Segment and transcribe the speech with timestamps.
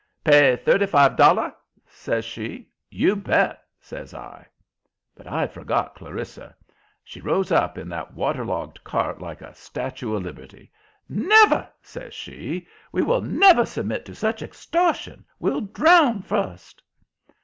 [0.23, 1.55] "Pay thirty five dolla?"
[1.85, 2.69] says she.
[2.89, 4.47] "You bet!" says I.
[5.13, 6.55] But I'd forgot Clarissa.
[7.03, 10.71] She rose up in that waterlogged cart like a Statue of Liberty.
[11.07, 12.65] "Never!" says she.
[12.91, 15.23] "We will never submit to such extortion.
[15.37, 16.81] We'll drown first!"